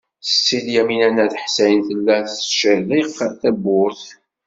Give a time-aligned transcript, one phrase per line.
[0.23, 4.03] Setti Lyamina n At Ḥsayen tella tettcerriq tawwurt.